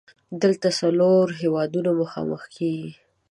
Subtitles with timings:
[0.41, 2.91] دلته څلور هیوادونه مخامخ کیږي.